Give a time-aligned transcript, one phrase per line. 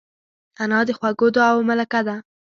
[0.63, 2.15] انا د خوږو دعاوو ملکه ده